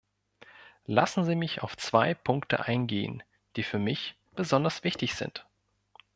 [0.87, 3.21] Lassen Sie mich auf zwei Punkte eingehen,
[3.55, 5.45] die für mich besonders wichtig sind.